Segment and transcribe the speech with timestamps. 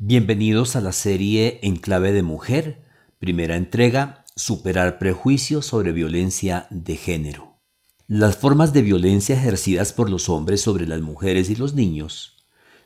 [0.00, 2.84] Bienvenidos a la serie En clave de mujer,
[3.18, 7.58] primera entrega, Superar prejuicios sobre violencia de género.
[8.06, 12.36] Las formas de violencia ejercidas por los hombres sobre las mujeres y los niños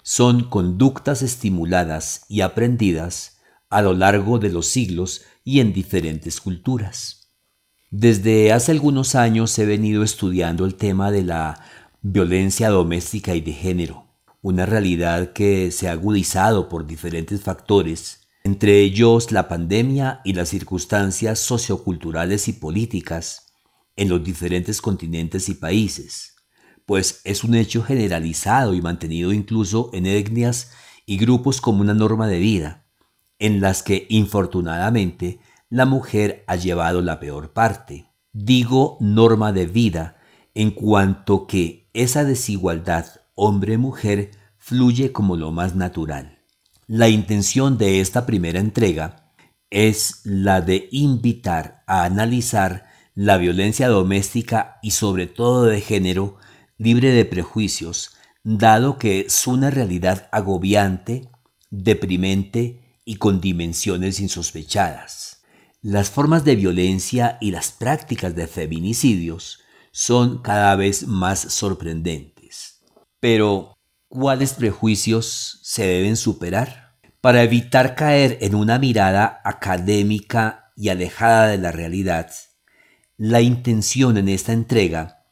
[0.03, 7.29] son conductas estimuladas y aprendidas a lo largo de los siglos y en diferentes culturas.
[7.91, 11.61] Desde hace algunos años he venido estudiando el tema de la
[12.01, 14.12] violencia doméstica y de género,
[14.43, 20.51] una realidad que se ha agudizado por diferentes factores, entre ellos la pandemia y las
[20.51, 23.55] circunstancias socioculturales y políticas
[23.97, 26.33] en los diferentes continentes y países
[26.87, 30.73] pues es un hecho generalizado y mantenido incluso en etnias
[31.07, 32.85] y grupos como una norma de vida,
[33.39, 38.11] en las que infortunadamente la mujer ha llevado la peor parte.
[38.33, 40.17] Digo norma de vida
[40.55, 46.39] en cuanto que esa desigualdad hombre-mujer fluye como lo más natural.
[46.87, 49.33] La intención de esta primera entrega
[49.69, 56.37] es la de invitar a analizar la violencia doméstica y sobre todo de género
[56.79, 58.13] libre de prejuicios,
[58.45, 61.29] dado que es una realidad agobiante,
[61.71, 65.43] deprimente y con dimensiones insospechadas.
[65.81, 72.32] Las formas de violencia y las prácticas de feminicidios son cada vez más sorprendentes.
[73.23, 73.79] Pero,
[74.09, 76.97] ¿cuáles prejuicios se deben superar?
[77.21, 82.33] Para evitar caer en una mirada académica y alejada de la realidad,
[83.17, 85.23] la intención en esta entrega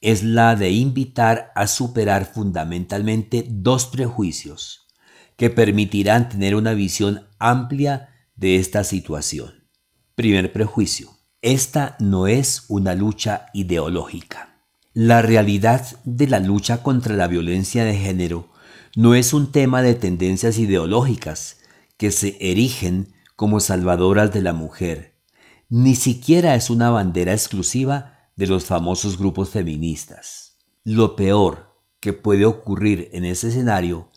[0.00, 4.88] es la de invitar a superar fundamentalmente dos prejuicios
[5.36, 9.68] que permitirán tener una visión amplia de esta situación.
[10.16, 11.10] Primer prejuicio.
[11.42, 14.55] Esta no es una lucha ideológica.
[14.98, 18.48] La realidad de la lucha contra la violencia de género
[18.94, 21.58] no es un tema de tendencias ideológicas
[21.98, 25.20] que se erigen como salvadoras de la mujer,
[25.68, 30.56] ni siquiera es una bandera exclusiva de los famosos grupos feministas.
[30.82, 34.10] Lo peor que puede ocurrir en ese escenario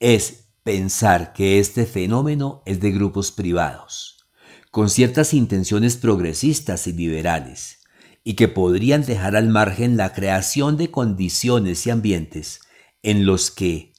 [0.00, 4.26] es pensar que este fenómeno es de grupos privados,
[4.72, 7.85] con ciertas intenciones progresistas y liberales,
[8.28, 12.58] y que podrían dejar al margen la creación de condiciones y ambientes
[13.04, 13.92] en los que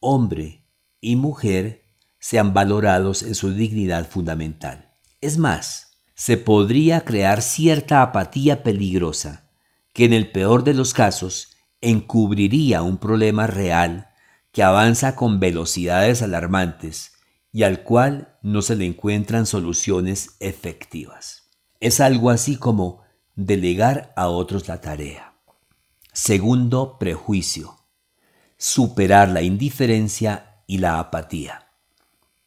[0.00, 0.64] hombre
[1.02, 1.82] y mujer
[2.18, 4.94] sean valorados en su dignidad fundamental.
[5.20, 9.50] Es más, se podría crear cierta apatía peligrosa
[9.92, 14.08] que en el peor de los casos encubriría un problema real
[14.52, 17.12] que avanza con velocidades alarmantes
[17.52, 21.50] y al cual no se le encuentran soluciones efectivas.
[21.78, 23.04] Es algo así como
[23.36, 25.34] delegar a otros la tarea.
[26.12, 27.76] Segundo prejuicio.
[28.56, 31.68] Superar la indiferencia y la apatía.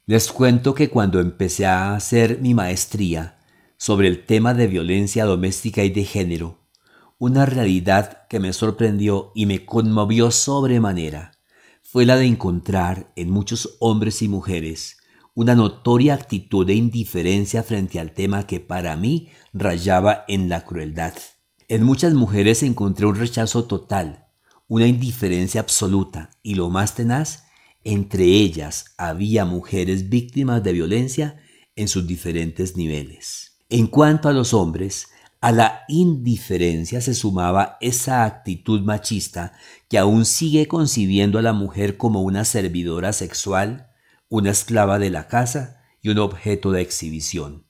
[0.08, 3.38] Les cuento que cuando empecé a hacer mi maestría,
[3.78, 6.58] sobre el tema de violencia doméstica y de género,
[7.20, 11.34] una realidad que me sorprendió y me conmovió sobremanera
[11.84, 14.99] fue la de encontrar en muchos hombres y mujeres
[15.36, 21.14] una notoria actitud de indiferencia frente al tema que para mí rayaba en la crueldad.
[21.68, 24.28] En muchas mujeres encontré un rechazo total,
[24.68, 27.44] una indiferencia absoluta y lo más tenaz,
[27.84, 31.38] entre ellas había mujeres víctimas de violencia
[31.76, 33.58] en sus diferentes niveles.
[33.70, 35.08] En cuanto a los hombres,
[35.42, 39.54] a la indiferencia se sumaba esa actitud machista
[39.88, 43.89] que aún sigue concibiendo a la mujer como una servidora sexual,
[44.30, 47.66] una esclava de la casa y un objeto de exhibición.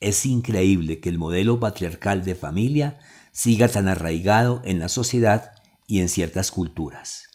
[0.00, 2.98] Es increíble que el modelo patriarcal de familia
[3.32, 5.52] siga tan arraigado en la sociedad
[5.86, 7.28] y en ciertas culturas.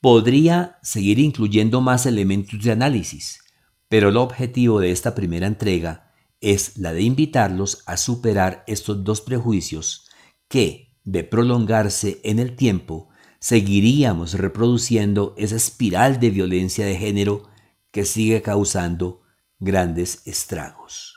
[0.00, 3.40] Podría seguir incluyendo más elementos de análisis,
[3.88, 9.20] pero el objetivo de esta primera entrega es la de invitarlos a superar estos dos
[9.22, 10.06] prejuicios
[10.48, 13.08] que, de prolongarse en el tiempo,
[13.40, 17.53] seguiríamos reproduciendo esa espiral de violencia de género
[17.94, 19.22] que sigue causando
[19.60, 21.14] grandes estragos.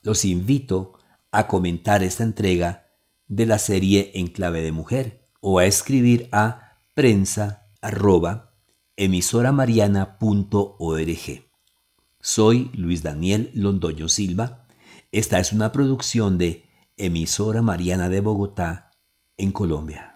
[0.00, 0.94] Los invito
[1.30, 2.86] a comentar esta entrega
[3.28, 8.54] de la serie En clave de mujer o a escribir a prensa arroba
[8.96, 11.44] emisoramariana.org.
[12.20, 14.64] Soy Luis Daniel Londoño Silva
[15.14, 16.64] esta es una producción de
[16.96, 18.90] Emisora Mariana de Bogotá,
[19.36, 20.13] en Colombia.